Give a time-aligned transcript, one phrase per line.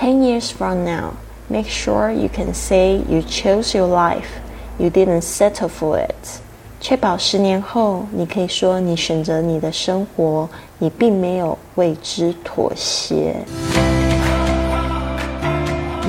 [0.00, 1.12] Ten years from now,
[1.50, 4.40] make sure you can say you chose your life,
[4.78, 6.40] you didn't settle for it.
[6.80, 13.44] 确保十年后，你可以说你选择你的生活，你并没有为之妥协。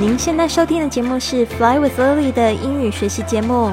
[0.00, 3.72] 您现在收听的节目是《Fly with Lily》的英语学习节目，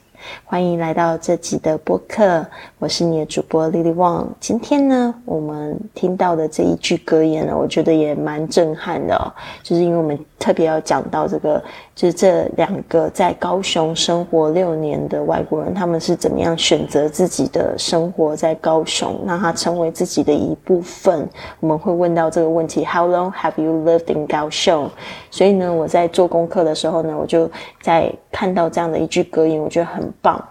[0.43, 2.45] 欢迎来到这集的播客，
[2.79, 4.27] 我是你的主播 Lily Wang。
[4.39, 9.31] 今天呢，我们听到的这一句格言呢，我觉得也蛮震撼的哦。
[9.63, 11.63] 就是因为我们特别要讲到这个，
[11.95, 21.27] 就是这两个在高雄生活六年的外国人，他们是怎么样选择自己的生活在高雄，让它成为自己的一部分。
[21.59, 24.89] 我们会问到这个问题：How long have you lived in 高雄？
[25.29, 27.49] 所以呢，我在做功课的时候呢，我就
[27.81, 30.43] 在看到这样的一句格言，我觉得很棒。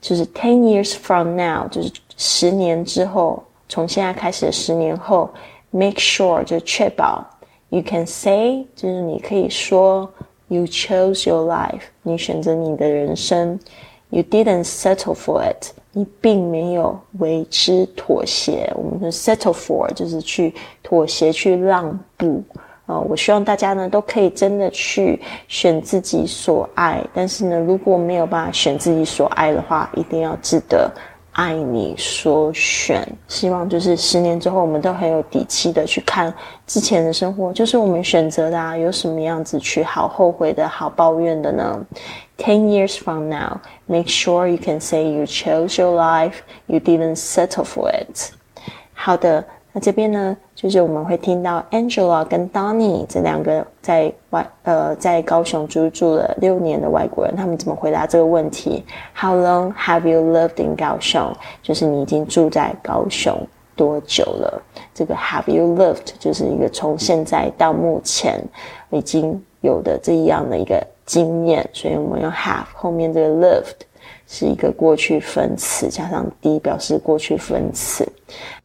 [0.00, 5.28] 就是 ten years from now，就是十年之后，从现在开始的十年后
[5.70, 7.24] ，make sure 就确保
[7.68, 10.10] you can say，就是你可以说
[10.48, 13.60] you chose your life，你选择你的人生
[14.08, 18.72] ，you didn't settle for it，你并没有为之妥协。
[18.74, 22.42] 我们说 settle for 就是去妥协、去让步。
[22.90, 30.90] 啊，我希望大家呢都可以真的去选自己所爱，但是呢，如果没有办法选自己所爱的话，一定要记得
[31.32, 33.06] 爱你所选。
[33.28, 36.34] 希望就是十年之后，我们都很有底气的去看
[36.66, 41.80] 之前的生活，就是我们选择的啊，有什么样子去好后悔的好抱怨的呢
[42.36, 47.64] ？Ten years from now, make sure you can say you chose your life, you didn't settle
[47.64, 48.32] for it。
[48.92, 49.44] 好的。
[49.72, 61.32] 那这边呢，就是我们会听到 Angela 跟 Donny 这两个在外呃在高雄居住了六年的外国人，他们怎么回答这个问题？How long have you lived in 高雄？
[61.62, 64.62] 就是你已经住在高雄多久了？
[64.92, 68.42] 这个 Have you lived 就是一个从现在到目前
[68.90, 73.85] 已经有的这样的一个经验，所以我们用 have 后面这个 lived。
[74.27, 78.07] 是一个过去分词，加上 d 表示过去分词。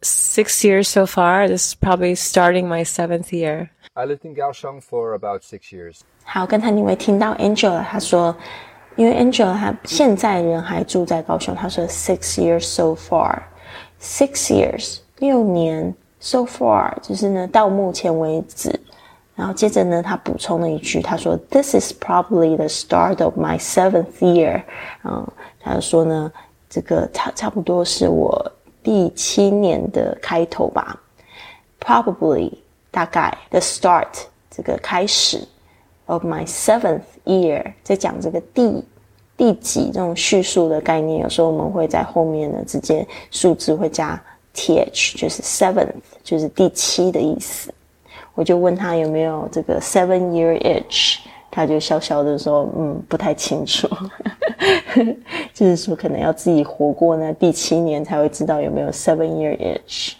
[0.01, 1.47] Six years so far.
[1.49, 3.69] This is probably starting my seventh year.
[3.93, 6.01] I lived in Kaohsiung for about six years.
[6.25, 8.35] 好，刚才你会听到 Angela 她说，
[8.97, 13.41] 因为 Angela 她现在人还住在高雄，她说 six years so far.
[14.01, 18.81] Six years 六年 so far 就是呢到目前为止。
[19.36, 24.64] 然后接着呢，他补充了一句，他说：“This is probably the start of my seventh year。”
[25.04, 25.28] 嗯，
[25.60, 26.32] 他说呢，
[26.70, 28.50] 这个差差不多是我
[28.82, 31.02] 第七年的开头吧。
[31.82, 32.54] Probably
[32.92, 34.08] 大概 the start
[34.50, 35.46] 这个开始
[36.06, 38.84] of my seventh year，在讲这个第
[39.36, 44.18] 第几这种叙述的概念，有时候我们会在后面呢直接数字会加
[44.56, 45.92] th，就是 seventh，
[46.24, 47.74] 就是第七的意思。
[48.36, 51.20] 我就问他有没有这个 seven year itch，
[51.50, 53.88] 他就笑笑的说，嗯，不太清楚，
[55.54, 60.14] 就是说可能要自己活过那第七年才会知道有没有 seven year itch。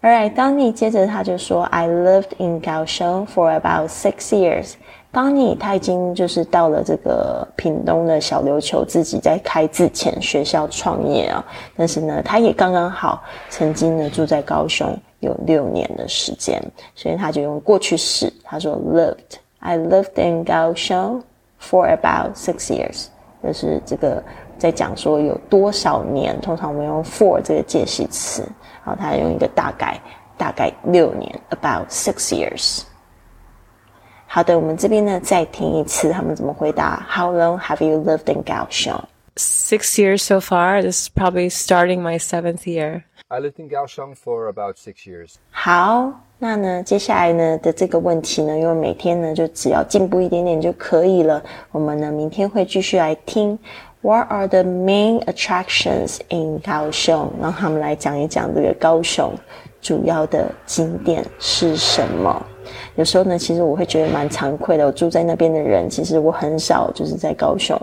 [0.00, 4.74] Alright，当你接着他就说，I lived in Kaohsiung for about six years。
[5.10, 11.44] 当你他已经就是到了这个屏东的小琉球，自己在开自前学校创业啊，
[11.74, 14.96] 但是呢，他也刚刚好曾经呢住在高雄。
[15.20, 16.62] 有六年的时间，
[16.94, 18.32] 所以他就用过去式。
[18.44, 21.22] 他说：“lived, I lived in Kaohsiung
[21.60, 23.06] for about six years。”
[23.42, 24.22] 就是这个
[24.58, 26.40] 在讲说有多少年。
[26.40, 28.42] 通常我们用 for 这个介系词，
[28.84, 30.00] 然后他用一个大概，
[30.36, 32.82] 大概六年，about six years。
[34.26, 37.06] 好的，我们这边呢再听一次他们怎么回答。
[37.08, 39.04] How long have you lived in Kaohsiung?
[39.38, 40.82] Six years so far.
[40.82, 43.04] This is probably starting my seventh year.
[43.28, 45.34] I lived in Kaohsiung for about six years.
[45.52, 51.40] 好，那呢，接下来呢的这个问题呢，因为每天呢就只要进步一点点就可以了。
[51.70, 53.56] 我们呢明天会继续来听
[54.00, 57.30] What are the main attractions in Kaohsiung？？
[57.40, 59.32] 让他们来讲一讲这个高雄
[59.80, 62.44] 主要的景点是什么。
[62.96, 64.86] 有时候呢，其实我会觉得蛮惭愧的。
[64.86, 67.78] 我住在那边的人，其实我很少就是在高雄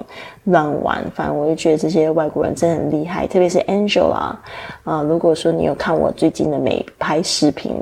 [0.46, 1.04] 乱玩。
[1.14, 4.36] 反正我就觉得这些外国人真的很厉害，特别是 Angela
[4.84, 5.02] 啊。
[5.08, 7.74] 如果说你有看我最近的美拍视频，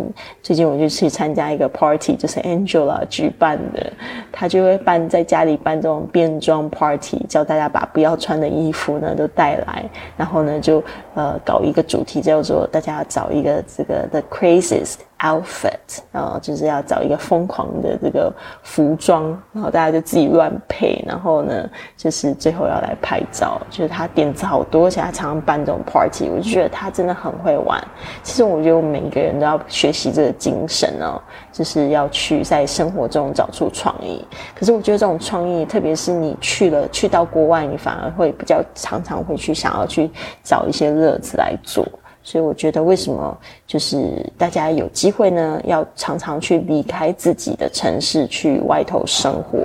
[0.42, 3.92] 最近我就去参加一个 party，就是 Angela 举办的，
[4.32, 10.84] 他就会办在家里办这种变装 party，叫大家把不要穿的衣服呢都带来，然后呢就
[11.16, 14.96] 呃搞一个主题叫做大家找一个这个 the craziest。
[15.24, 18.31] outfit，然后就是要找一个疯狂的这个
[18.62, 21.68] 服装，然后大家就自己乱配，然后呢，
[21.98, 23.60] 就是最后要来拍照。
[23.70, 27.81] 就是他点子好多，而且他常常办这种 party，我就觉得他真的很会玩。
[28.22, 31.20] 其实我觉得我们每个人都要学习这个精神哦，
[31.52, 34.24] 就是要去在生活中找出创意。
[34.54, 40.12] 可是我觉得这种创意，特别是你去了去到国外，你反而会比较常常会去想要去
[40.44, 41.88] 找一些乐子来做。
[42.24, 43.38] 所以我觉得，为什么
[43.68, 45.62] 就是大家有机会呢？
[45.66, 49.60] 要常常去离开自己的城市，去外头生活，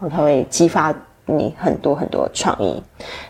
[0.00, 0.94] 然后它会激发
[1.26, 2.80] 你很多很多创意。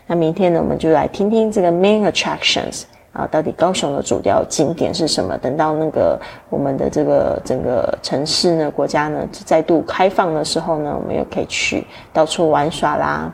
[0.07, 2.83] 那明天呢，我们就来听听这个 main attractions
[3.15, 5.37] 啊，到底高雄的主要景点是什么？
[5.39, 13.33] 等到那个我们的这个整个城市呢、国家呢再度开放的时候呢，我们又可以去到处玩耍啦。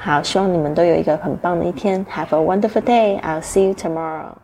[0.00, 2.04] 好，希望你们都有一个很棒的一天。
[2.06, 3.20] Have a wonderful day.
[3.20, 4.34] I'll see you tomorrow.